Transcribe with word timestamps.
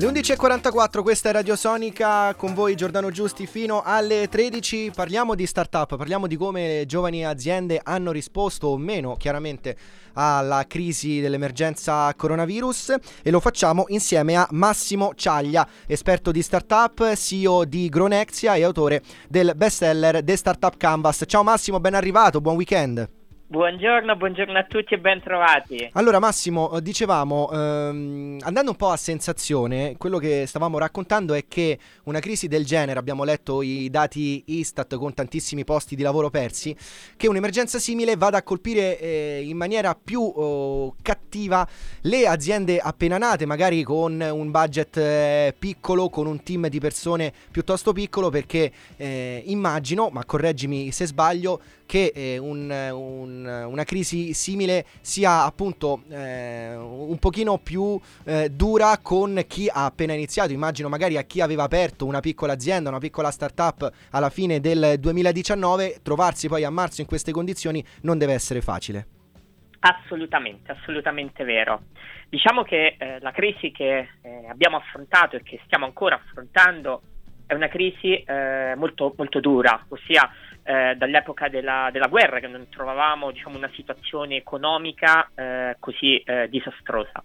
Le 0.00 0.06
11.44, 0.06 1.02
questa 1.02 1.28
è 1.28 1.32
Radio 1.32 1.54
Sonica, 1.56 2.34
con 2.34 2.54
voi 2.54 2.74
Giordano 2.74 3.10
Giusti 3.10 3.46
fino 3.46 3.82
alle 3.84 4.30
13 4.30 4.92
parliamo 4.94 5.34
di 5.34 5.44
startup, 5.44 5.94
parliamo 5.94 6.26
di 6.26 6.36
come 6.36 6.84
giovani 6.86 7.26
aziende 7.26 7.78
hanno 7.84 8.10
risposto 8.10 8.68
o 8.68 8.78
meno 8.78 9.16
chiaramente 9.16 9.76
alla 10.14 10.64
crisi 10.66 11.20
dell'emergenza 11.20 12.14
coronavirus 12.16 12.94
e 13.22 13.30
lo 13.30 13.40
facciamo 13.40 13.84
insieme 13.88 14.36
a 14.36 14.48
Massimo 14.52 15.12
Ciaglia, 15.14 15.68
esperto 15.86 16.30
di 16.30 16.40
startup, 16.40 17.12
CEO 17.14 17.66
di 17.66 17.90
Gronexia 17.90 18.54
e 18.54 18.64
autore 18.64 19.02
del 19.28 19.52
bestseller 19.54 20.24
The 20.24 20.34
Startup 20.34 20.74
Canvas. 20.78 21.24
Ciao 21.26 21.42
Massimo, 21.42 21.78
ben 21.78 21.92
arrivato, 21.92 22.40
buon 22.40 22.56
weekend. 22.56 23.19
Buongiorno, 23.50 24.14
buongiorno 24.14 24.56
a 24.56 24.62
tutti 24.62 24.94
e 24.94 24.98
ben 25.00 25.20
trovati. 25.20 25.90
Allora 25.94 26.20
Massimo, 26.20 26.70
eh, 26.70 26.80
dicevamo, 26.80 27.50
ehm, 27.50 28.38
andando 28.42 28.70
un 28.70 28.76
po' 28.76 28.90
a 28.90 28.96
sensazione, 28.96 29.96
quello 29.98 30.18
che 30.18 30.44
stavamo 30.46 30.78
raccontando 30.78 31.34
è 31.34 31.46
che 31.48 31.76
una 32.04 32.20
crisi 32.20 32.46
del 32.46 32.64
genere, 32.64 33.00
abbiamo 33.00 33.24
letto 33.24 33.60
i 33.62 33.90
dati 33.90 34.44
Istat 34.46 34.94
con 34.94 35.14
tantissimi 35.14 35.64
posti 35.64 35.96
di 35.96 36.04
lavoro 36.04 36.30
persi, 36.30 36.76
che 37.16 37.26
un'emergenza 37.26 37.80
simile 37.80 38.14
vada 38.14 38.38
a 38.38 38.44
colpire 38.44 38.96
eh, 39.00 39.42
in 39.44 39.56
maniera 39.56 39.96
più 40.00 40.22
oh, 40.22 40.94
cattiva 41.02 41.66
le 42.02 42.28
aziende 42.28 42.78
appena 42.78 43.18
nate, 43.18 43.46
magari 43.46 43.82
con 43.82 44.20
un 44.20 44.50
budget 44.52 44.96
eh, 44.96 45.56
piccolo, 45.58 46.08
con 46.08 46.28
un 46.28 46.40
team 46.44 46.68
di 46.68 46.78
persone 46.78 47.32
piuttosto 47.50 47.92
piccolo, 47.92 48.28
perché 48.28 48.70
eh, 48.96 49.42
immagino, 49.46 50.08
ma 50.08 50.24
correggimi 50.24 50.92
se 50.92 51.04
sbaglio, 51.06 51.60
che 51.90 52.12
eh, 52.14 52.38
un, 52.38 52.70
un, 52.70 53.64
una 53.66 53.82
crisi 53.82 54.32
simile 54.32 54.84
sia 55.00 55.42
appunto 55.42 56.04
eh, 56.08 56.76
un 56.76 57.18
pochino 57.18 57.58
più 57.58 58.00
eh, 58.22 58.48
dura 58.48 58.96
con 59.02 59.42
chi 59.48 59.68
ha 59.68 59.86
appena 59.86 60.12
iniziato. 60.12 60.52
Immagino 60.52 60.88
magari 60.88 61.16
a 61.16 61.22
chi 61.22 61.40
aveva 61.40 61.64
aperto 61.64 62.06
una 62.06 62.20
piccola 62.20 62.52
azienda, 62.52 62.90
una 62.90 63.00
piccola 63.00 63.32
startup 63.32 63.90
alla 64.10 64.30
fine 64.30 64.60
del 64.60 65.00
2019, 65.00 65.98
trovarsi 66.00 66.46
poi 66.46 66.62
a 66.62 66.70
marzo 66.70 67.00
in 67.00 67.08
queste 67.08 67.32
condizioni 67.32 67.84
non 68.02 68.18
deve 68.18 68.34
essere 68.34 68.60
facile. 68.60 69.06
Assolutamente, 69.80 70.70
assolutamente 70.70 71.42
vero. 71.42 71.86
Diciamo 72.28 72.62
che 72.62 72.94
eh, 73.00 73.18
la 73.18 73.32
crisi 73.32 73.72
che 73.72 74.10
eh, 74.22 74.46
abbiamo 74.48 74.76
affrontato 74.76 75.34
e 75.34 75.42
che 75.42 75.58
stiamo 75.64 75.86
ancora 75.86 76.14
affrontando 76.14 77.02
è 77.50 77.54
una 77.54 77.66
crisi 77.66 78.14
eh, 78.14 78.74
molto, 78.76 79.12
molto 79.16 79.40
dura, 79.40 79.84
ossia 79.88 80.30
eh, 80.62 80.94
dall'epoca 80.96 81.48
della, 81.48 81.88
della, 81.90 82.06
guerra 82.06 82.38
che 82.38 82.46
non 82.46 82.68
trovavamo 82.68 83.32
diciamo, 83.32 83.56
una 83.56 83.70
situazione 83.74 84.36
economica 84.36 85.28
eh, 85.34 85.76
così 85.80 86.18
eh, 86.18 86.48
disastrosa. 86.48 87.20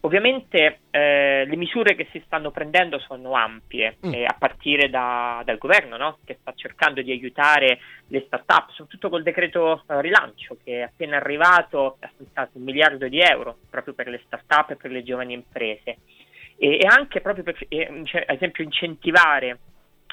Ovviamente 0.00 0.80
eh, 0.90 1.44
le 1.46 1.56
misure 1.56 1.94
che 1.94 2.08
si 2.10 2.22
stanno 2.24 2.50
prendendo 2.50 2.98
sono 3.00 3.32
ampie, 3.32 3.98
mm. 4.06 4.24
a 4.24 4.36
partire 4.38 4.88
da, 4.88 5.42
dal 5.44 5.58
governo 5.58 5.98
no? 5.98 6.18
che 6.24 6.38
sta 6.40 6.54
cercando 6.54 7.02
di 7.02 7.10
aiutare 7.10 7.78
le 8.08 8.22
start-up, 8.24 8.70
soprattutto 8.70 9.10
col 9.10 9.22
decreto 9.22 9.82
uh, 9.86 10.00
rilancio 10.00 10.56
che 10.64 10.78
è 10.78 10.82
appena 10.82 11.16
arrivato, 11.16 11.98
ha 12.00 12.10
stanziato 12.14 12.56
un 12.56 12.64
miliardo 12.64 13.08
di 13.08 13.20
euro 13.20 13.58
proprio 13.68 13.92
per 13.92 14.08
le 14.08 14.22
start-up 14.24 14.70
e 14.70 14.76
per 14.76 14.90
le 14.90 15.02
giovani 15.02 15.34
imprese 15.34 15.98
e, 16.56 16.78
e 16.80 16.86
anche 16.86 17.20
proprio 17.20 17.44
per, 17.44 17.56
cioè, 17.58 18.24
ad 18.26 18.36
esempio, 18.36 18.64
incentivare 18.64 19.58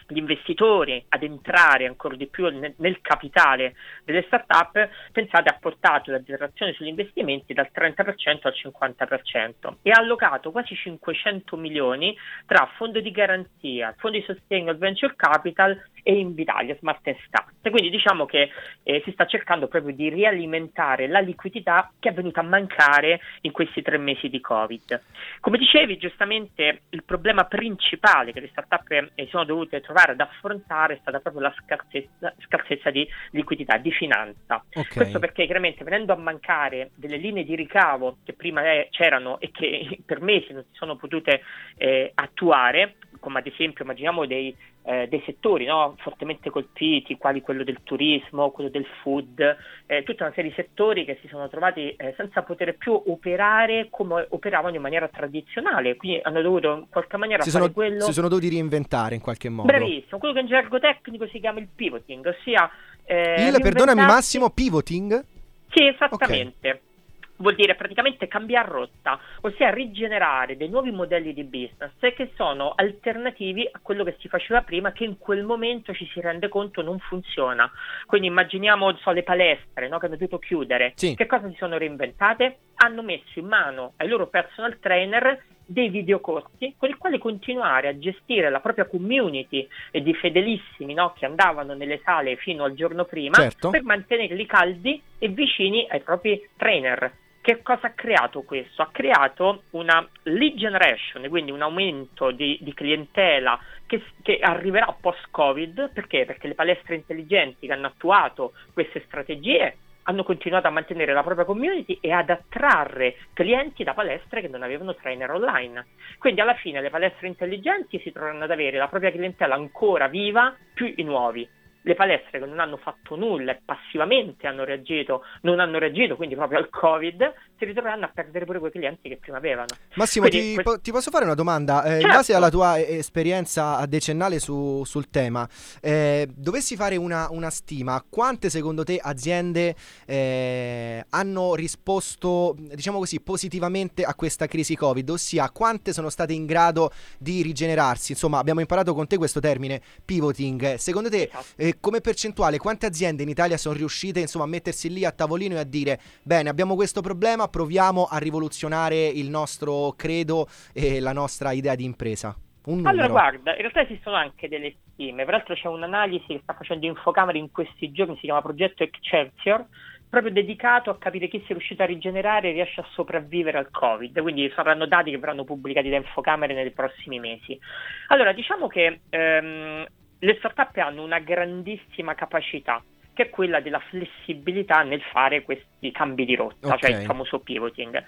gli 0.07 0.17
investitori 0.17 1.03
ad 1.09 1.23
entrare 1.23 1.85
ancora 1.85 2.15
di 2.15 2.27
più 2.27 2.47
nel, 2.47 2.73
nel 2.77 2.99
capitale 3.01 3.75
delle 4.03 4.23
start-up, 4.23 4.89
pensate 5.11 5.49
ha 5.49 5.57
portato 5.59 6.11
la 6.11 6.19
detrazione 6.19 6.73
sugli 6.73 6.87
investimenti 6.87 7.53
dal 7.53 7.69
30% 7.73 8.39
al 8.41 8.55
50% 8.55 9.73
e 9.81 9.91
ha 9.91 9.99
allocato 9.99 10.51
quasi 10.51 10.75
500 10.75 11.55
milioni 11.57 12.15
tra 12.45 12.69
fondo 12.75 12.99
di 12.99 13.11
garanzia, 13.11 13.93
fondo 13.97 14.17
di 14.17 14.23
sostegno 14.25 14.71
al 14.71 14.77
venture 14.77 15.15
capital 15.15 15.81
e 16.03 16.13
Invitalia 16.13 16.75
Smart 16.79 17.01
Start. 17.25 17.69
Quindi 17.69 17.89
diciamo 17.89 18.25
che 18.25 18.51
eh, 18.83 19.01
si 19.05 19.11
sta 19.11 19.25
cercando 19.25 19.67
proprio 19.67 19.95
di 19.95 20.09
rialimentare 20.09 21.07
la 21.07 21.19
liquidità 21.19 21.91
che 21.97 22.09
è 22.09 22.13
venuta 22.13 22.41
a 22.41 22.43
mancare 22.43 23.21
in 23.41 23.51
questi 23.51 23.81
tre 23.81 23.97
mesi 23.97 24.29
di 24.29 24.41
Covid. 24.41 25.01
Come 25.39 25.57
dicevi, 25.57 25.97
giustamente 25.97 26.81
il 26.89 27.03
problema 27.03 27.45
principale 27.45 28.33
che 28.33 28.41
le 28.41 28.49
start-up 28.49 29.11
eh, 29.15 29.27
sono 29.29 29.45
dovute 29.45 29.81
trovare 29.81 30.11
ad 30.11 30.19
affrontare 30.19 30.95
è 30.95 30.97
stata 30.99 31.19
proprio 31.19 31.43
la 31.43 31.55
scarsezza, 31.63 32.33
scarsezza 32.45 32.91
di 32.91 33.07
liquidità, 33.31 33.77
di 33.77 33.91
finanza. 33.91 34.63
Okay. 34.69 34.93
Questo 34.93 35.19
perché 35.19 35.45
chiaramente 35.45 35.83
venendo 35.83 36.13
a 36.13 36.17
mancare 36.17 36.91
delle 36.95 37.17
linee 37.17 37.43
di 37.43 37.55
ricavo 37.55 38.17
che 38.23 38.33
prima 38.33 38.61
eh, 38.63 38.87
c'erano 38.91 39.39
e 39.39 39.51
che 39.51 39.99
per 40.05 40.21
mesi 40.21 40.51
non 40.51 40.63
si 40.63 40.75
sono 40.75 40.95
potute 40.95 41.41
eh, 41.77 42.11
attuare, 42.13 42.95
come 43.23 43.39
ad 43.39 43.47
esempio 43.47 43.85
immaginiamo 43.85 44.25
dei, 44.25 44.53
eh, 44.83 45.07
dei 45.07 45.23
settori 45.25 45.63
no? 45.63 45.95
fortemente 45.99 46.49
colpiti, 46.49 47.15
quali 47.15 47.39
quello 47.39 47.63
del 47.63 47.79
turismo, 47.83 48.51
quello 48.51 48.69
del 48.69 48.85
food, 49.01 49.39
eh, 49.85 50.03
tutta 50.03 50.25
una 50.25 50.33
serie 50.33 50.49
di 50.49 50.55
settori 50.57 51.05
che 51.05 51.17
si 51.21 51.29
sono 51.29 51.47
trovati 51.47 51.95
eh, 51.95 52.13
senza 52.17 52.41
poter 52.41 52.75
più 52.75 53.01
operare 53.05 53.87
come 53.89 54.27
operavano 54.29 54.75
in 54.75 54.81
maniera 54.81 55.07
tradizionale, 55.07 55.95
quindi 55.95 56.19
hanno 56.21 56.41
dovuto 56.41 56.73
in 56.73 56.89
qualche 56.89 57.15
maniera 57.15 57.43
si 57.43 57.49
fare 57.49 57.63
sono, 57.63 57.73
quello... 57.73 58.01
Si 58.01 58.11
sono 58.11 58.27
dovuti 58.27 58.49
reinventare 58.49 59.15
in 59.15 59.21
qualche 59.21 59.47
modo. 59.47 59.69
Bravissimo, 59.69 60.19
quello 60.19 60.33
che 60.33 60.41
in 60.41 60.47
gergo 60.47 60.79
tecnico 60.79 61.25
si 61.27 61.39
chiama 61.39 61.59
il 61.59 61.69
pivoting, 61.73 62.25
ossia... 62.25 62.69
Eh, 63.05 63.47
il, 63.47 63.61
perdonami 63.61 64.01
Massimo, 64.01 64.49
pivoting? 64.49 65.23
Sì, 65.69 65.87
esattamente. 65.87 66.69
Okay 66.69 66.91
vuol 67.37 67.55
dire 67.55 67.75
praticamente 67.75 68.27
cambiare 68.27 68.69
rotta, 68.69 69.19
ossia 69.41 69.69
rigenerare 69.69 70.57
dei 70.57 70.69
nuovi 70.69 70.91
modelli 70.91 71.33
di 71.33 71.43
business 71.43 71.93
che 71.99 72.31
sono 72.35 72.73
alternativi 72.75 73.67
a 73.71 73.79
quello 73.81 74.03
che 74.03 74.15
si 74.19 74.27
faceva 74.27 74.61
prima, 74.61 74.91
che 74.91 75.03
in 75.03 75.17
quel 75.17 75.43
momento 75.43 75.93
ci 75.93 76.07
si 76.13 76.21
rende 76.21 76.49
conto 76.49 76.81
non 76.81 76.99
funziona. 76.99 77.69
Quindi 78.05 78.27
immaginiamo 78.27 78.95
so, 78.97 79.11
le 79.11 79.23
palestre 79.23 79.87
no, 79.87 79.97
che 79.97 80.05
hanno 80.05 80.15
dovuto 80.15 80.39
chiudere. 80.39 80.93
Sì. 80.95 81.15
Che 81.15 81.25
cosa 81.25 81.49
si 81.49 81.55
sono 81.57 81.77
reinventate? 81.77 82.57
Hanno 82.75 83.01
messo 83.01 83.39
in 83.39 83.47
mano 83.47 83.93
ai 83.97 84.07
loro 84.07 84.27
personal 84.27 84.77
trainer 84.79 85.41
dei 85.65 85.89
videocorsi 85.89 86.75
con 86.77 86.89
i 86.89 86.93
quali 86.95 87.17
continuare 87.17 87.87
a 87.87 87.97
gestire 87.97 88.49
la 88.49 88.59
propria 88.59 88.85
community 88.85 89.67
di 89.91 90.13
fedelissimi 90.13 90.93
no, 90.93 91.13
che 91.17 91.25
andavano 91.25 91.73
nelle 91.73 92.01
sale 92.03 92.35
fino 92.35 92.63
al 92.63 92.73
giorno 92.73 93.05
prima 93.05 93.35
certo. 93.35 93.69
per 93.69 93.83
mantenerli 93.83 94.45
caldi 94.45 95.01
e 95.17 95.29
vicini 95.29 95.87
ai 95.89 96.01
propri 96.01 96.49
trainer. 96.57 97.21
Che 97.43 97.61
cosa 97.61 97.87
ha 97.87 97.91
creato 97.91 98.43
questo? 98.43 98.83
Ha 98.83 98.89
creato 98.89 99.63
una 99.71 100.07
lead 100.23 100.55
generation, 100.55 101.27
quindi 101.27 101.51
un 101.51 101.61
aumento 101.61 102.31
di, 102.31 102.57
di 102.61 102.73
clientela 102.73 103.59
che, 103.85 104.01
che, 104.21 104.39
arriverà 104.39 104.95
post-Covid. 104.97 105.91
Perché? 105.91 106.23
Perché 106.23 106.47
le 106.47 106.53
palestre 106.53 106.95
intelligenti 106.95 107.67
che 107.67 107.73
hanno 107.73 107.87
attuato 107.87 108.53
queste 108.71 109.03
strategie 109.07 109.75
hanno 110.03 110.23
continuato 110.23 110.67
a 110.67 110.69
mantenere 110.69 111.11
la 111.11 111.21
propria 111.21 111.43
community 111.43 111.97
e 111.99 112.13
ad 112.13 112.29
attrarre 112.29 113.17
clienti 113.33 113.83
da 113.83 113.93
palestre 113.93 114.39
che 114.39 114.47
non 114.47 114.63
avevano 114.63 114.95
trainer 114.95 115.29
online. 115.29 115.87
Quindi 116.19 116.39
alla 116.39 116.55
fine 116.55 116.79
le 116.79 116.89
palestre 116.89 117.27
intelligenti 117.27 117.99
si 117.99 118.13
trovano 118.13 118.45
ad 118.45 118.51
avere 118.51 118.77
la 118.77 118.87
propria 118.87 119.11
clientela 119.11 119.55
ancora 119.55 120.07
viva 120.07 120.55
più 120.73 120.93
i 120.95 121.03
nuovi 121.03 121.45
le 121.83 121.95
palestre 121.95 122.39
che 122.39 122.45
non 122.45 122.59
hanno 122.59 122.77
fatto 122.77 123.15
nulla 123.15 123.51
e 123.51 123.61
passivamente 123.63 124.47
hanno 124.47 124.63
reagito, 124.63 125.23
non 125.41 125.59
hanno 125.59 125.79
reagito 125.79 126.15
quindi 126.15 126.35
proprio 126.35 126.59
al 126.59 126.69
Covid, 126.69 127.33
si 127.57 127.65
ritroveranno 127.65 128.05
a 128.05 128.11
perdere 128.13 128.45
pure 128.45 128.59
quei 128.59 128.71
clienti 128.71 129.09
che 129.09 129.17
prima 129.17 129.37
avevano. 129.37 129.67
Massimo, 129.95 130.27
quindi, 130.27 130.47
ti, 130.47 130.53
questo... 130.55 130.71
po- 130.71 130.81
ti, 130.81 130.91
posso 130.91 131.11
fare 131.11 131.25
una 131.25 131.35
domanda? 131.35 131.83
Eh, 131.83 131.89
certo. 131.89 132.05
In 132.07 132.13
base 132.13 132.33
alla 132.33 132.49
tua 132.49 132.79
esperienza 132.79 133.85
decennale 133.85 134.39
su, 134.39 134.83
sul 134.85 135.09
tema, 135.09 135.47
eh, 135.81 136.27
dovessi 136.33 136.75
fare 136.75 136.95
una, 136.95 137.27
una, 137.29 137.49
stima, 137.49 138.03
quante 138.07 138.49
secondo 138.49 138.83
te 138.83 138.99
aziende 139.01 139.75
eh, 140.05 141.05
hanno 141.09 141.55
risposto, 141.55 142.55
diciamo 142.57 142.99
così, 142.99 143.19
positivamente 143.21 144.03
a 144.03 144.15
questa 144.15 144.47
crisi 144.47 144.75
Covid? 144.75 145.09
Ossia, 145.09 145.49
quante 145.51 145.91
sono 145.91 146.09
state 146.09 146.33
in 146.33 146.45
grado 146.45 146.91
di 147.19 147.41
rigenerarsi? 147.41 148.13
Insomma, 148.13 148.39
abbiamo 148.39 148.61
imparato 148.61 148.93
con 148.93 149.07
te 149.07 149.17
questo 149.17 149.39
termine, 149.41 149.81
pivoting. 150.05 150.75
Secondo 150.75 151.09
te... 151.09 151.23
Esatto 151.23 151.72
come 151.79 152.01
percentuale 152.01 152.57
quante 152.57 152.85
aziende 152.85 153.23
in 153.23 153.29
Italia 153.29 153.57
sono 153.57 153.75
riuscite 153.75 154.19
insomma, 154.19 154.45
a 154.45 154.47
mettersi 154.47 154.89
lì 154.89 155.05
a 155.05 155.11
tavolino 155.11 155.55
e 155.55 155.59
a 155.59 155.63
dire 155.63 155.99
bene 156.23 156.49
abbiamo 156.49 156.75
questo 156.75 157.01
problema, 157.01 157.47
proviamo 157.47 158.05
a 158.09 158.17
rivoluzionare 158.17 159.07
il 159.07 159.29
nostro 159.29 159.93
credo 159.95 160.47
e 160.73 160.99
la 160.99 161.13
nostra 161.13 161.51
idea 161.51 161.75
di 161.75 161.83
impresa? 161.83 162.35
allora 162.65 163.09
guarda, 163.09 163.51
in 163.51 163.57
realtà 163.57 163.81
esistono 163.81 164.15
anche 164.15 164.47
delle 164.47 164.75
stime, 164.91 165.25
peraltro 165.25 165.53
c'è 165.53 165.67
un'analisi 165.67 166.27
che 166.27 166.39
sta 166.43 166.53
facendo 166.53 166.85
Infocamera 166.85 167.37
in 167.37 167.51
questi 167.51 167.91
giorni, 167.91 168.15
si 168.15 168.21
chiama 168.21 168.41
Progetto 168.41 168.83
Excelsior, 168.83 169.65
proprio 170.09 170.31
dedicato 170.31 170.89
a 170.89 170.97
capire 170.97 171.27
chi 171.27 171.39
si 171.39 171.47
è 171.47 171.55
riuscito 171.55 171.83
a 171.83 171.87
rigenerare 171.87 172.49
e 172.49 172.53
riesce 172.53 172.79
a 172.79 172.85
sopravvivere 172.91 173.57
al 173.57 173.69
Covid, 173.69 174.21
quindi 174.21 174.49
saranno 174.55 174.85
dati 174.85 175.09
che 175.11 175.17
verranno 175.17 175.43
pubblicati 175.43 175.89
da 175.89 175.97
Infocamere 175.97 176.53
nei 176.53 176.71
prossimi 176.71 177.19
mesi. 177.19 177.59
Allora, 178.07 178.31
diciamo 178.31 178.67
che 178.67 179.01
ehm, 179.09 179.85
le 180.23 180.35
startup 180.37 180.75
hanno 180.77 181.03
una 181.03 181.19
grandissima 181.19 182.15
capacità 182.15 182.81
che 183.13 183.23
è 183.23 183.29
quella 183.29 183.59
della 183.59 183.79
flessibilità 183.79 184.81
nel 184.81 185.01
fare 185.11 185.43
questi 185.43 185.91
cambi 185.91 186.25
di 186.25 186.33
rotta, 186.35 186.69
Ok. 186.69 186.79
cioè 186.79 186.89
il 186.89 187.05
famoso 187.05 187.39
pivoting. 187.41 188.03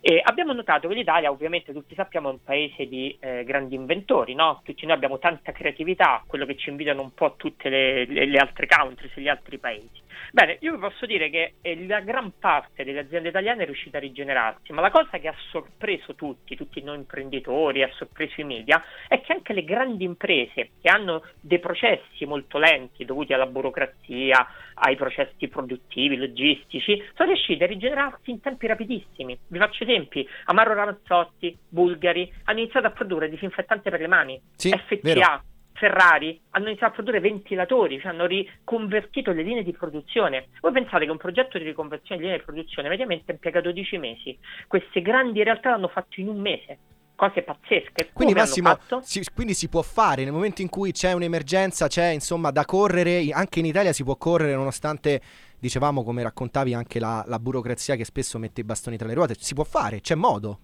E 0.00 0.20
abbiamo 0.20 0.52
notato 0.52 0.88
che 0.88 0.94
l'Italia, 0.94 1.30
ovviamente 1.30 1.72
tutti 1.72 1.94
sappiamo, 1.94 2.28
è 2.28 2.32
un 2.32 2.42
paese 2.42 2.88
di 2.88 3.16
eh, 3.20 3.44
grandi 3.44 3.76
inventori, 3.76 4.34
no? 4.34 4.60
Tutti 4.64 4.84
noi 4.84 4.96
abbiamo 4.96 5.20
tanta 5.20 5.52
creatività, 5.52 6.24
quello 6.26 6.44
che 6.44 6.56
ci 6.56 6.70
invidiano 6.70 7.02
un 7.02 7.14
po' 7.14 7.34
tutte 7.36 7.68
le, 7.68 8.04
le- 8.06 8.26
le 8.26 8.38
altre 8.38 8.66
countries 8.66 9.16
e 9.16 9.20
gli 9.20 9.28
altri 9.28 9.58
paesi. 9.58 10.06
Bene, 10.32 10.58
io 10.60 10.72
vi 10.72 10.78
posso 10.78 11.06
dire 11.06 11.30
che 11.30 11.54
eh, 11.60 11.86
la 11.86 12.00
gran 12.00 12.32
parte 12.38 12.84
delle 12.84 13.00
aziende 13.00 13.28
italiane 13.28 13.62
è 13.62 13.66
riuscita 13.66 13.96
a 13.96 14.00
rigenerarsi, 14.00 14.72
ma 14.72 14.80
la 14.80 14.90
cosa 14.90 15.18
che 15.18 15.28
ha 15.28 15.34
sorpreso 15.50 16.14
tutti, 16.14 16.56
tutti 16.56 16.82
noi 16.82 16.96
imprenditori, 16.96 17.82
ha 17.82 17.90
sorpreso 17.94 18.40
i 18.40 18.44
media, 18.44 18.82
è 19.08 19.20
che 19.20 19.32
anche 19.32 19.52
le 19.52 19.64
grandi 19.64 20.04
imprese 20.04 20.70
che 20.80 20.88
hanno 20.88 21.24
dei 21.40 21.58
processi 21.58 22.24
molto 22.24 22.58
lenti 22.58 23.04
dovuti 23.04 23.32
alla 23.32 23.46
burocrazia, 23.46 24.46
ai 24.74 24.96
processi 24.96 25.48
produttivi, 25.48 26.16
logistici, 26.16 27.02
sono 27.14 27.30
riuscite 27.30 27.64
a 27.64 27.66
rigenerarsi 27.66 28.30
in 28.30 28.40
tempi 28.40 28.66
rapidissimi. 28.66 29.38
Vi 29.46 29.58
faccio 29.58 29.84
esempi, 29.84 30.26
Amaro 30.44 30.74
Ramazzotti, 30.74 31.56
Bulgari, 31.68 32.32
hanno 32.44 32.60
iniziato 32.60 32.86
a 32.86 32.90
produrre 32.90 33.28
disinfettante 33.28 33.90
per 33.90 34.00
le 34.00 34.08
mani, 34.08 34.40
Sì, 34.56 34.70
FCA, 34.70 34.98
vero. 35.02 35.42
Ferrari 35.78 36.40
hanno 36.50 36.66
iniziato 36.66 36.92
a 36.92 36.94
produrre 36.96 37.20
ventilatori, 37.20 38.00
cioè 38.00 38.10
hanno 38.10 38.26
riconvertito 38.26 39.30
le 39.32 39.42
linee 39.42 39.62
di 39.62 39.72
produzione. 39.72 40.48
Voi 40.60 40.72
pensate 40.72 41.04
che 41.04 41.10
un 41.10 41.16
progetto 41.16 41.56
di 41.56 41.64
riconversione 41.64 42.20
di 42.20 42.26
linee 42.26 42.38
di 42.40 42.44
produzione 42.44 42.88
mediamente 42.88 43.32
impiega 43.32 43.60
12 43.60 43.98
mesi, 43.98 44.38
queste 44.66 45.00
grandi 45.00 45.42
realtà 45.42 45.70
l'hanno 45.70 45.88
fatto 45.88 46.20
in 46.20 46.28
un 46.28 46.40
mese, 46.40 46.78
cose 47.14 47.42
pazzesche. 47.42 48.10
Quindi 48.12 48.34
Massimo, 48.34 48.76
si, 49.00 49.22
quindi 49.32 49.54
si 49.54 49.68
può 49.68 49.82
fare 49.82 50.24
nel 50.24 50.32
momento 50.32 50.62
in 50.62 50.68
cui 50.68 50.90
c'è 50.90 51.12
un'emergenza, 51.12 51.86
c'è 51.86 52.08
insomma 52.08 52.50
da 52.50 52.64
correre, 52.64 53.28
anche 53.30 53.60
in 53.60 53.66
Italia 53.66 53.92
si 53.92 54.02
può 54.02 54.16
correre 54.16 54.54
nonostante, 54.54 55.20
dicevamo 55.58 56.02
come 56.02 56.22
raccontavi, 56.24 56.74
anche 56.74 56.98
la, 56.98 57.22
la 57.26 57.38
burocrazia 57.38 57.94
che 57.94 58.04
spesso 58.04 58.38
mette 58.38 58.62
i 58.62 58.64
bastoni 58.64 58.96
tra 58.96 59.06
le 59.06 59.14
ruote, 59.14 59.34
si 59.38 59.54
può 59.54 59.64
fare, 59.64 60.00
c'è 60.00 60.16
modo. 60.16 60.58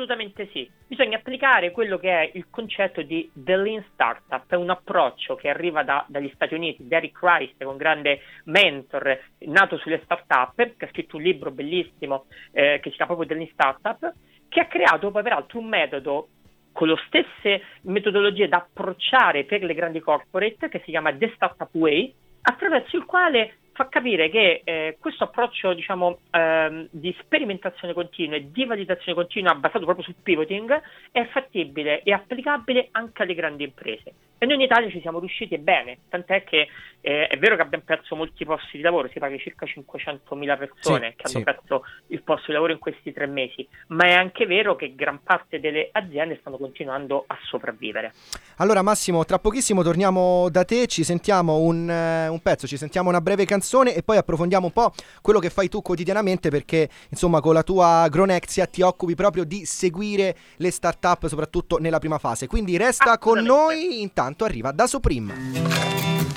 Assolutamente 0.00 0.48
sì. 0.50 0.66
Bisogna 0.86 1.18
applicare 1.18 1.72
quello 1.72 1.98
che 1.98 2.08
è 2.08 2.30
il 2.32 2.46
concetto 2.48 3.02
di 3.02 3.30
The 3.34 3.54
Lean 3.54 3.84
Startup, 3.92 4.50
un 4.52 4.70
approccio 4.70 5.34
che 5.34 5.50
arriva 5.50 5.82
da- 5.82 6.06
dagli 6.08 6.30
Stati 6.32 6.54
Uniti. 6.54 6.88
Derek 6.88 7.18
è 7.58 7.64
un 7.64 7.76
grande 7.76 8.22
mentor 8.44 9.20
nato 9.40 9.76
sulle 9.76 10.00
startup, 10.04 10.54
che 10.56 10.84
ha 10.86 10.88
scritto 10.88 11.16
un 11.16 11.22
libro 11.22 11.50
bellissimo 11.50 12.24
eh, 12.52 12.80
che 12.82 12.88
si 12.88 12.96
chiama 12.96 13.14
proprio 13.14 13.28
The 13.28 13.34
Lean 13.34 13.52
Startup, 13.52 14.14
che 14.48 14.60
ha 14.60 14.66
creato 14.66 15.10
poi 15.10 15.22
peraltro 15.22 15.58
un 15.58 15.68
metodo 15.68 16.28
con 16.72 16.88
le 16.88 16.96
stesse 17.06 17.62
metodologie 17.82 18.48
da 18.48 18.56
approcciare 18.56 19.44
per 19.44 19.62
le 19.62 19.74
grandi 19.74 20.00
corporate 20.00 20.70
che 20.70 20.78
si 20.78 20.92
chiama 20.92 21.12
The 21.12 21.30
Startup 21.34 21.68
Way, 21.72 22.14
attraverso 22.40 22.96
il 22.96 23.04
quale 23.04 23.58
fa 23.80 23.88
capire 23.88 24.28
che 24.28 24.60
eh, 24.62 24.96
questo 25.00 25.24
approccio 25.24 25.72
diciamo, 25.72 26.18
ehm, 26.30 26.88
di 26.90 27.16
sperimentazione 27.20 27.94
continua 27.94 28.36
e 28.36 28.50
di 28.50 28.66
validazione 28.66 29.14
continua 29.14 29.54
basato 29.54 29.86
proprio 29.86 30.04
sul 30.04 30.16
pivoting 30.22 30.82
è 31.10 31.24
fattibile 31.28 32.02
e 32.02 32.12
applicabile 32.12 32.88
anche 32.90 33.22
alle 33.22 33.34
grandi 33.34 33.64
imprese. 33.64 34.12
E 34.42 34.46
noi 34.46 34.54
in 34.54 34.62
Italia 34.62 34.88
ci 34.88 35.02
siamo 35.02 35.18
riusciti 35.18 35.58
bene, 35.58 35.98
tant'è 36.08 36.44
che 36.44 36.66
eh, 37.02 37.26
è 37.26 37.36
vero 37.36 37.56
che 37.56 37.60
abbiamo 37.60 37.84
perso 37.86 38.16
molti 38.16 38.46
posti 38.46 38.78
di 38.78 38.82
lavoro, 38.82 39.06
si 39.12 39.18
parla 39.18 39.36
di 39.36 39.42
circa 39.42 39.66
500.000 39.66 40.56
persone 40.56 41.10
Sì, 41.10 41.16
che 41.16 41.22
hanno 41.26 41.38
sì. 41.38 41.42
perso 41.42 41.84
il 42.06 42.22
posto 42.22 42.44
di 42.46 42.52
lavoro 42.54 42.72
in 42.72 42.78
questi 42.78 43.12
tre 43.12 43.26
mesi, 43.26 43.68
ma 43.88 44.06
è 44.06 44.14
anche 44.14 44.46
vero 44.46 44.76
che 44.76 44.94
gran 44.94 45.22
parte 45.22 45.60
delle 45.60 45.90
aziende 45.92 46.38
stanno 46.40 46.56
continuando 46.56 47.24
a 47.26 47.36
sopravvivere. 47.50 48.14
Allora 48.56 48.80
Massimo, 48.80 49.26
tra 49.26 49.38
pochissimo 49.38 49.82
torniamo 49.82 50.48
da 50.48 50.64
te, 50.64 50.86
ci 50.86 51.04
sentiamo 51.04 51.58
un, 51.58 51.90
eh, 51.90 52.28
un 52.28 52.40
pezzo, 52.40 52.66
ci 52.66 52.78
sentiamo 52.78 53.10
una 53.10 53.20
breve 53.20 53.44
canzone 53.44 53.94
e 53.94 54.02
poi 54.02 54.16
approfondiamo 54.16 54.64
un 54.64 54.72
po' 54.72 54.94
quello 55.20 55.38
che 55.38 55.50
fai 55.50 55.68
tu 55.68 55.82
quotidianamente 55.82 56.48
perché 56.48 56.88
insomma 57.10 57.42
con 57.42 57.52
la 57.52 57.62
tua 57.62 58.08
Gronexia 58.08 58.64
ti 58.64 58.80
occupi 58.80 59.14
proprio 59.14 59.44
di 59.44 59.66
seguire 59.66 60.34
le 60.56 60.70
start-up 60.70 61.26
soprattutto 61.26 61.76
nella 61.76 61.98
prima 61.98 62.16
fase. 62.16 62.46
Quindi 62.46 62.78
resta 62.78 63.18
con 63.18 63.40
noi, 63.40 64.00
intanto 64.00 64.28
arriva 64.44 64.72
da 64.72 64.86
Supreme. 64.86 65.34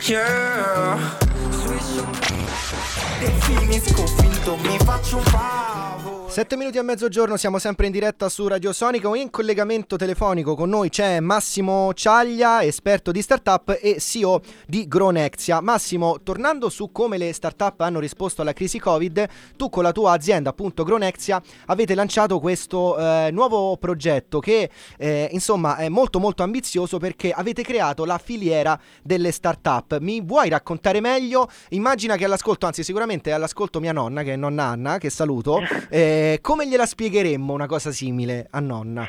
Yeah. 0.07 0.97
E. 6.35 6.43
7 6.43 6.57
minuti 6.57 6.77
a 6.77 6.83
mezzogiorno, 6.83 7.37
siamo 7.37 7.57
sempre 7.57 7.85
in 7.85 7.91
diretta 7.91 8.27
su 8.27 8.47
Radio 8.47 8.73
Sonico. 8.73 9.15
In 9.15 9.29
collegamento 9.29 9.95
telefonico 9.95 10.55
con 10.55 10.67
noi 10.67 10.89
c'è 10.89 11.19
Massimo 11.19 11.93
Ciaglia, 11.93 12.63
esperto 12.63 13.11
di 13.11 13.21
startup 13.21 13.77
e 13.79 13.97
CEO 13.99 14.41
di 14.67 14.87
Gronexia. 14.87 15.61
Massimo, 15.61 16.19
tornando 16.21 16.69
su 16.69 16.91
come 16.91 17.17
le 17.17 17.31
startup 17.31 17.79
hanno 17.79 17.99
risposto 17.99 18.41
alla 18.41 18.51
crisi 18.51 18.77
Covid, 18.77 19.25
tu 19.55 19.69
con 19.69 19.83
la 19.83 19.91
tua 19.91 20.11
azienda, 20.11 20.49
appunto 20.49 20.83
Gronexia, 20.83 21.41
avete 21.67 21.95
lanciato 21.95 22.39
questo 22.39 22.97
eh, 22.97 23.29
nuovo 23.31 23.77
progetto 23.77 24.39
che 24.39 24.69
eh, 24.97 25.29
insomma 25.31 25.77
è 25.77 25.87
molto 25.87 26.19
molto 26.19 26.43
ambizioso 26.43 26.97
perché 26.97 27.31
avete 27.31 27.63
creato 27.63 28.03
la 28.03 28.17
filiera 28.17 28.77
delle 29.01 29.31
startup. 29.31 29.97
Mi 29.99 30.19
vuoi 30.19 30.49
raccontare 30.49 30.99
meglio? 30.99 31.49
Immagina 31.69 32.17
che 32.17 32.25
all'ascolto, 32.25 32.65
anzi 32.65 32.83
sicuramente 32.83 33.31
all'ascolto 33.31 33.79
mia 33.79 33.93
nonna, 33.93 34.23
che 34.23 34.33
è 34.33 34.35
nonna 34.35 34.63
Anna, 34.65 34.97
che 34.97 35.09
saluto. 35.09 35.61
Eh, 35.93 36.22
come 36.41 36.67
gliela 36.67 36.85
spiegheremmo 36.85 37.53
una 37.53 37.67
cosa 37.67 37.91
simile 37.91 38.47
a 38.51 38.59
nonna? 38.59 39.07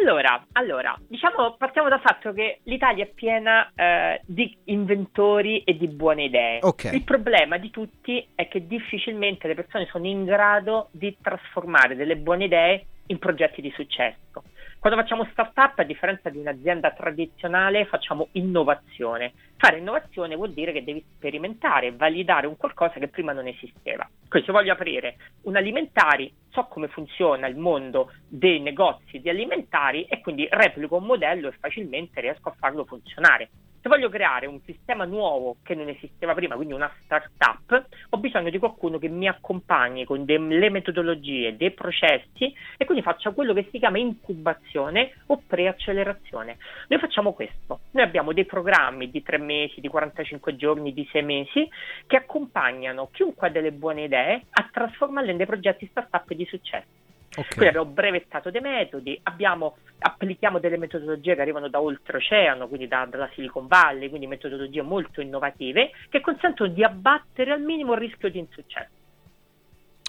Allora, 0.00 0.44
allora, 0.52 0.96
diciamo, 1.08 1.56
partiamo 1.56 1.88
dal 1.88 2.00
fatto 2.00 2.32
che 2.32 2.60
l'Italia 2.64 3.04
è 3.04 3.08
piena 3.08 3.72
eh, 3.74 4.20
di 4.26 4.56
inventori 4.64 5.62
e 5.64 5.76
di 5.76 5.88
buone 5.88 6.24
idee. 6.24 6.58
Ok. 6.62 6.90
Il 6.92 7.04
problema 7.04 7.56
di 7.56 7.70
tutti 7.70 8.24
è 8.34 8.48
che 8.48 8.66
difficilmente 8.66 9.48
le 9.48 9.54
persone 9.54 9.88
sono 9.90 10.06
in 10.06 10.24
grado 10.24 10.88
di 10.92 11.16
trasformare 11.20 11.96
delle 11.96 12.16
buone 12.16 12.44
idee 12.44 12.86
in 13.06 13.18
progetti 13.18 13.60
di 13.60 13.72
successo. 13.74 14.42
Quando 14.80 15.00
facciamo 15.00 15.26
startup, 15.32 15.76
a 15.80 15.82
differenza 15.82 16.30
di 16.30 16.38
un'azienda 16.38 16.92
tradizionale, 16.92 17.86
facciamo 17.86 18.28
innovazione. 18.32 19.32
Fare 19.56 19.78
innovazione 19.78 20.36
vuol 20.36 20.52
dire 20.52 20.70
che 20.70 20.84
devi 20.84 21.04
sperimentare, 21.16 21.90
validare 21.90 22.46
un 22.46 22.56
qualcosa 22.56 23.00
che 23.00 23.08
prima 23.08 23.32
non 23.32 23.48
esisteva. 23.48 24.08
Quindi 24.28 24.46
se 24.46 24.52
voglio 24.52 24.72
aprire 24.72 25.16
un 25.42 25.56
alimentari, 25.56 26.32
so 26.50 26.66
come 26.66 26.86
funziona 26.86 27.48
il 27.48 27.56
mondo 27.56 28.12
dei 28.28 28.60
negozi 28.60 29.18
di 29.18 29.28
alimentari 29.28 30.04
e 30.04 30.20
quindi 30.20 30.46
replico 30.48 30.96
un 30.96 31.06
modello 31.06 31.48
e 31.48 31.56
facilmente 31.58 32.20
riesco 32.20 32.48
a 32.48 32.54
farlo 32.56 32.84
funzionare. 32.84 33.50
Se 33.88 33.94
voglio 33.94 34.10
creare 34.10 34.44
un 34.44 34.60
sistema 34.66 35.06
nuovo 35.06 35.56
che 35.62 35.74
non 35.74 35.88
esisteva 35.88 36.34
prima, 36.34 36.56
quindi 36.56 36.74
una 36.74 36.92
startup, 37.04 37.86
ho 38.10 38.18
bisogno 38.18 38.50
di 38.50 38.58
qualcuno 38.58 38.98
che 38.98 39.08
mi 39.08 39.26
accompagni 39.26 40.04
con 40.04 40.26
delle 40.26 40.68
metodologie, 40.68 41.56
dei 41.56 41.70
processi 41.70 42.54
e 42.76 42.84
quindi 42.84 43.02
faccia 43.02 43.30
quello 43.30 43.54
che 43.54 43.66
si 43.70 43.78
chiama 43.78 43.96
incubazione 43.96 45.14
o 45.28 45.40
preaccelerazione. 45.46 46.58
Noi 46.88 46.98
facciamo 46.98 47.32
questo. 47.32 47.80
Noi 47.92 48.04
abbiamo 48.04 48.34
dei 48.34 48.44
programmi 48.44 49.10
di 49.10 49.22
tre 49.22 49.38
mesi, 49.38 49.80
di 49.80 49.88
45 49.88 50.54
giorni, 50.56 50.92
di 50.92 51.08
sei 51.10 51.22
mesi 51.22 51.66
che 52.06 52.16
accompagnano 52.16 53.08
chiunque 53.10 53.46
ha 53.48 53.50
delle 53.50 53.72
buone 53.72 54.02
idee 54.02 54.42
a 54.50 54.68
trasformarle 54.70 55.30
in 55.30 55.38
dei 55.38 55.46
progetti 55.46 55.88
startup 55.90 56.30
di 56.34 56.44
successo. 56.44 57.07
Ok. 57.36 57.48
Quindi 57.48 57.66
abbiamo 57.68 57.90
brevettato 57.90 58.50
dei 58.50 58.60
metodi, 58.60 59.18
abbiamo- 59.24 59.76
applichiamo 59.98 60.58
delle 60.58 60.76
metodologie 60.76 61.34
che 61.34 61.40
arrivano 61.40 61.68
da 61.68 61.80
oltreoceano, 61.80 62.68
quindi 62.68 62.88
da- 62.88 63.06
dalla 63.08 63.30
Silicon 63.34 63.66
Valley, 63.66 64.08
quindi 64.08 64.26
metodologie 64.26 64.82
molto 64.82 65.20
innovative 65.20 65.90
che 66.08 66.20
consentono 66.20 66.72
di 66.72 66.82
abbattere 66.82 67.52
al 67.52 67.60
minimo 67.60 67.92
il 67.92 68.00
rischio 68.00 68.30
di 68.30 68.38
insuccesso. 68.38 68.96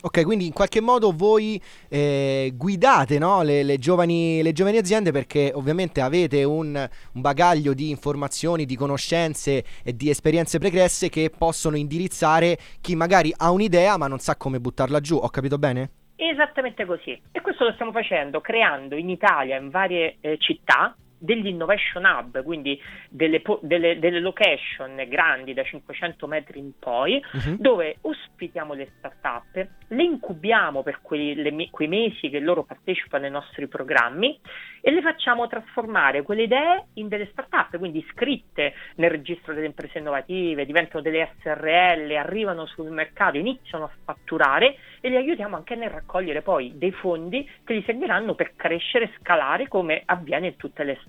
Ok, 0.01 0.23
quindi 0.23 0.45
in 0.45 0.53
qualche 0.53 0.79
modo 0.79 1.11
voi 1.11 1.61
eh, 1.89 2.53
guidate 2.55 3.17
no, 3.17 3.41
le, 3.41 3.63
le 3.63 3.77
giovani, 3.77 4.41
le 4.41 4.53
giovani 4.53 4.77
aziende 4.77 5.11
perché 5.11 5.51
ovviamente 5.53 5.99
avete 5.99 6.45
un, 6.45 6.89
un 7.11 7.21
bagaglio 7.21 7.73
di 7.73 7.89
informazioni, 7.89 8.63
di 8.63 8.77
conoscenze 8.77 9.65
e 9.83 9.93
di 9.97 10.09
esperienze 10.09 10.57
pregresse 10.57 11.09
che 11.09 11.29
possono 11.37 11.75
indirizzare 11.75 12.57
chi 12.79 12.95
magari 12.95 13.33
ha 13.35 13.51
un'idea 13.51 13.97
ma 13.97 14.07
non 14.07 14.19
sa 14.19 14.37
come 14.37 14.61
buttarla 14.61 15.01
giù. 15.01 15.17
Ho 15.17 15.29
capito 15.29 15.57
bene? 15.57 15.89
Esattamente 16.21 16.83
così. 16.83 17.17
E 17.31 17.39
questo 17.39 17.63
lo 17.63 17.71
stiamo 17.71 17.93
facendo 17.93 18.41
creando 18.41 18.97
in 18.97 19.09
Italia, 19.09 19.55
in 19.55 19.69
varie 19.69 20.17
eh, 20.19 20.37
città, 20.37 20.93
degli 21.19 21.47
innovation 21.47 22.05
hub, 22.05 22.41
quindi 22.43 22.81
delle, 23.09 23.41
po- 23.41 23.59
delle- 23.61 23.99
delle 23.99 24.19
location 24.21 24.95
grandi 25.07 25.53
da 25.53 25.63
500 25.63 26.25
metri 26.27 26.59
in 26.59 26.71
poi, 26.79 27.21
Mhm. 27.33 27.57
dove 27.59 27.97
ospitiamo 28.01 28.73
le 28.73 28.91
start-up, 28.97 29.67
le 29.89 30.03
incubiamo 30.03 30.81
per 30.81 31.01
quei, 31.01 31.35
le, 31.35 31.67
quei 31.69 31.87
mesi 31.87 32.29
che 32.29 32.39
loro 32.39 32.63
partecipano 32.63 33.25
ai 33.25 33.31
nostri 33.31 33.67
programmi 33.67 34.39
e 34.81 34.91
le 34.91 35.01
facciamo 35.01 35.47
trasformare 35.47 36.21
quelle 36.21 36.43
idee 36.43 36.85
in 36.93 37.09
delle 37.09 37.27
start-up, 37.31 37.77
quindi 37.77 37.99
iscritte 37.99 38.73
nel 38.95 39.09
registro 39.11 39.53
delle 39.53 39.65
imprese 39.65 39.99
innovative, 39.99 40.65
diventano 40.65 41.03
delle 41.03 41.31
SRL, 41.41 42.15
arrivano 42.15 42.65
sul 42.65 42.89
mercato, 42.89 43.37
iniziano 43.37 43.85
a 43.85 43.91
fatturare 44.05 44.77
e 45.01 45.09
li 45.09 45.15
aiutiamo 45.17 45.55
anche 45.57 45.75
nel 45.75 45.89
raccogliere 45.89 46.41
poi 46.41 46.77
dei 46.77 46.91
fondi 46.91 47.49
che 47.65 47.75
gli 47.75 47.83
serviranno 47.85 48.35
per 48.35 48.55
crescere 48.55 49.05
e 49.05 49.11
scalare 49.19 49.67
come 49.67 50.01
avviene 50.05 50.47
in 50.47 50.55
tutte 50.55 50.83
le 50.83 50.93
start-up. 50.95 51.07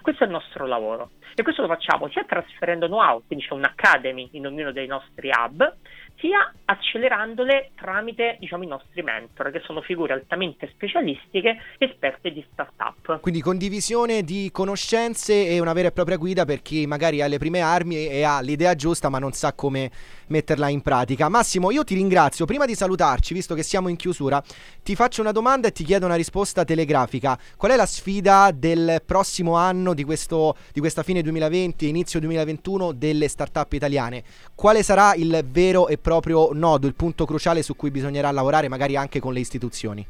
Questo 0.00 0.24
è 0.24 0.26
il 0.26 0.32
nostro 0.32 0.66
lavoro. 0.66 1.12
E 1.34 1.42
questo 1.42 1.62
lo 1.62 1.68
facciamo 1.68 2.08
sia 2.08 2.24
trasferendo 2.24 2.86
know-how, 2.86 3.22
quindi 3.26 3.44
c'è 3.44 3.54
un'academy 3.54 4.30
in 4.32 4.46
ognuno 4.46 4.72
dei 4.72 4.86
nostri 4.86 5.30
hub, 5.30 5.76
sia 6.18 6.52
accelerandole 6.64 7.70
tramite 7.74 8.36
diciamo, 8.38 8.62
i 8.62 8.66
nostri 8.66 9.02
mentor, 9.02 9.50
che 9.50 9.60
sono 9.64 9.80
figure 9.80 10.12
altamente 10.12 10.68
specialistiche, 10.72 11.58
esperte 11.78 12.32
di 12.32 12.44
startup. 12.52 13.20
Quindi 13.20 13.40
condivisione 13.40 14.22
di 14.22 14.50
conoscenze 14.52 15.48
e 15.48 15.58
una 15.60 15.72
vera 15.72 15.88
e 15.88 15.92
propria 15.92 16.16
guida 16.16 16.44
per 16.44 16.62
chi 16.62 16.86
magari 16.86 17.20
ha 17.20 17.26
le 17.26 17.38
prime 17.38 17.60
armi 17.60 18.06
e 18.06 18.22
ha 18.22 18.40
l'idea 18.40 18.74
giusta 18.74 19.08
ma 19.08 19.18
non 19.18 19.32
sa 19.32 19.52
come 19.52 19.90
metterla 20.28 20.68
in 20.68 20.80
pratica. 20.80 21.28
Massimo, 21.28 21.70
io 21.70 21.84
ti 21.84 21.94
ringrazio. 21.94 22.46
Prima 22.46 22.66
di 22.66 22.74
salutarci, 22.74 23.34
visto 23.34 23.54
che 23.54 23.62
siamo 23.62 23.88
in 23.88 23.96
chiusura, 23.96 24.42
ti 24.82 24.94
faccio 24.94 25.20
una 25.20 25.32
domanda 25.32 25.68
e 25.68 25.72
ti 25.72 25.84
chiedo 25.84 26.06
una 26.06 26.14
risposta 26.14 26.64
telegrafica. 26.64 27.38
Qual 27.56 27.70
è 27.70 27.76
la 27.76 27.86
sfida 27.86 28.50
del 28.52 29.02
prossimo 29.04 29.56
anno, 29.56 29.92
di, 29.94 30.04
questo, 30.04 30.56
di 30.72 30.80
questa 30.80 31.02
fine 31.02 31.22
2020 31.22 31.88
inizio 31.88 32.18
2021 32.20 32.92
delle 32.92 33.28
startup 33.28 33.72
italiane? 33.72 34.22
Quale 34.54 34.82
sarà 34.82 35.14
il 35.14 35.44
vero 35.46 35.88
e 35.88 35.98
proprio 36.02 36.50
nodo, 36.52 36.86
il 36.86 36.94
punto 36.94 37.24
cruciale 37.24 37.62
su 37.62 37.74
cui 37.76 37.90
bisognerà 37.90 38.30
lavorare 38.30 38.68
magari 38.68 38.96
anche 38.96 39.20
con 39.20 39.32
le 39.32 39.40
istituzioni? 39.40 40.06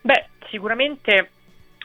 Beh, 0.00 0.28
sicuramente 0.48 1.30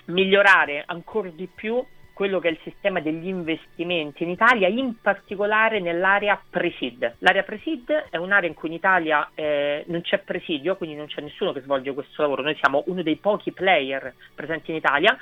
migliorare 0.06 0.84
ancora 0.86 1.30
di 1.30 1.50
più 1.54 1.84
quello 2.18 2.40
che 2.40 2.48
è 2.48 2.52
il 2.52 2.60
sistema 2.64 3.00
degli 3.00 3.28
investimenti 3.28 4.24
in 4.24 4.30
Italia, 4.30 4.68
in 4.68 4.96
particolare 5.00 5.80
nell'area 5.80 6.42
Presid. 6.50 7.18
L'area 7.20 7.44
Presid 7.44 8.08
è 8.10 8.18
un'area 8.18 8.50
in 8.50 8.56
cui 8.56 8.70
in 8.70 8.74
Italia 8.74 9.30
eh, 9.36 9.84
non 9.86 10.02
c'è 10.02 10.18
presidio, 10.18 10.78
quindi 10.78 10.96
non 10.96 11.06
c'è 11.06 11.22
nessuno 11.22 11.54
che 11.54 11.62
svolge 11.62 11.94
questo 11.94 12.24
lavoro, 12.24 12.42
noi 12.42 12.58
siamo 12.60 12.82
uno 12.88 13.04
dei 13.04 13.18
pochi 13.18 13.52
player 13.52 14.16
presenti 14.34 14.72
in 14.72 14.78
Italia. 14.78 15.16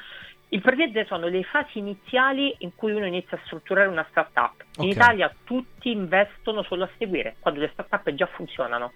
Il 0.56 0.62
Presid 0.62 1.06
sono 1.08 1.28
le 1.28 1.44
fasi 1.44 1.80
iniziali 1.80 2.56
in 2.60 2.76
cui 2.76 2.94
uno 2.94 3.06
inizia 3.06 3.36
a 3.36 3.42
strutturare 3.44 3.90
una 3.90 4.08
startup. 4.10 4.64
In 4.78 4.86
okay. 4.86 4.90
Italia 4.90 5.36
tutti 5.44 5.92
investono 5.92 6.64
solo 6.64 6.86
a 6.86 6.90
seguire, 6.98 7.36
quando 7.42 7.60
le 7.60 7.70
startup 7.74 8.10
già 8.14 8.26
funzionano. 8.26 8.94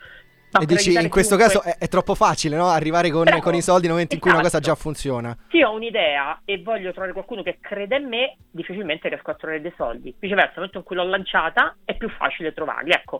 Ma 0.51 0.61
e 0.61 0.65
dici, 0.65 0.93
in 0.93 1.09
questo 1.09 1.35
comunque... 1.35 1.59
caso 1.59 1.77
è, 1.77 1.83
è, 1.83 1.89
troppo 1.89 2.15
facile, 2.15 2.55
no? 2.55 2.67
Arrivare 2.69 3.11
con, 3.11 3.25
Però, 3.25 3.39
con, 3.41 3.55
i 3.55 3.61
soldi 3.61 3.87
nel 3.87 3.91
momento 3.91 4.15
in 4.15 4.21
cui 4.21 4.31
una 4.31 4.39
cosa 4.39 4.59
già 4.59 4.71
esatto. 4.71 4.79
funziona. 4.79 5.37
Se 5.51 5.65
ho 5.65 5.73
un'idea 5.73 6.41
e 6.45 6.61
voglio 6.61 6.91
trovare 6.91 7.11
qualcuno 7.11 7.43
che 7.43 7.57
crede 7.59 7.97
in 7.97 8.07
me, 8.07 8.37
difficilmente 8.49 9.09
riesco 9.09 9.29
a 9.29 9.35
trovare 9.35 9.59
dei 9.59 9.73
soldi. 9.75 10.15
Viceversa, 10.17 10.61
nel 10.61 10.69
momento 10.71 10.77
in 10.77 10.83
cui 10.85 10.95
l'ho 10.95 11.03
lanciata, 11.03 11.75
è 11.83 11.97
più 11.97 12.09
facile 12.09 12.53
trovarli. 12.53 12.91
Ecco, 12.91 13.19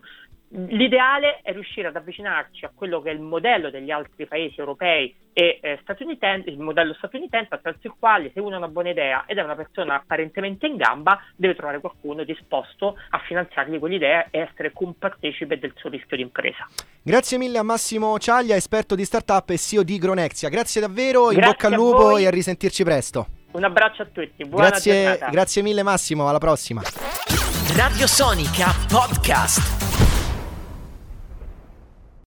L'ideale 0.52 1.42
è 1.44 1.52
riuscire 1.52 1.90
ad 1.90 1.96
avvicinarci 1.96 2.66
a 2.66 2.72
quello 2.74 3.02
che 3.02 3.12
è 3.12 3.14
il 3.14 3.20
modello 3.20 3.70
degli 3.70 3.92
altri 3.92 4.26
paesi 4.26 4.60
europei 4.60 5.16
e 5.32 5.60
eh, 5.62 5.78
statunitensi, 5.84 6.50
il 6.50 6.58
modello 6.58 6.96
statunitense 6.96 7.54
attraverso 7.54 7.86
il 7.86 7.94
quale 8.00 8.32
se 8.34 8.40
uno 8.40 8.56
ha 8.56 8.58
una 8.58 8.68
buona 8.68 8.90
idea 8.90 9.26
ed 9.28 9.38
è 9.38 9.44
una 9.44 9.56
persona 9.56 9.96
apparentemente 9.96 10.66
in 10.66 10.76
gamba, 10.76 11.20
deve 11.36 11.54
trovare 11.54 11.80
qualcuno 11.80 12.24
disposto 12.24 12.98
a 13.12 13.20
finanziargli 13.20 13.78
quell'idea 13.78 14.28
e 14.32 14.40
essere 14.40 14.74
compartecipe 14.74 15.60
del 15.60 15.72
suo 15.76 15.90
rischio 15.90 16.18
di 16.18 16.24
impresa. 16.24 16.68
Grazie 17.00 17.38
mille 17.38 17.60
a 17.60 17.64
Massimo 17.64 18.18
Ciaglia, 18.18 18.56
esperto 18.56 18.96
di 18.96 19.06
startup 19.06 19.48
e 19.52 19.58
CEO 19.58 19.84
di 19.84 20.00
Gronexia. 20.00 20.50
Grazie 20.50 20.82
davvero, 20.82 21.32
in 21.32 21.42
bocca 21.42 21.68
al 21.68 21.74
lupo 21.74 22.18
e 22.18 22.26
a 22.26 22.32
risentirci 22.32 22.84
presto. 22.84 23.28
Un 23.52 23.64
abbraccio 23.64 24.02
a 24.02 24.06
tutti, 24.12 24.44
buona 24.46 24.70
grazie, 24.70 25.04
giornata. 25.04 25.30
Grazie 25.30 25.62
mille 25.62 25.84
Massimo, 25.84 26.28
alla 26.28 26.40
prossima. 26.40 26.82
Radio 27.76 28.08
Sonica 28.08 28.74
Podcast. 28.90 29.79